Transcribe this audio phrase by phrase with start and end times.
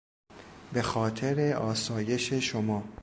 [0.73, 2.83] به خاطر آسایش شما...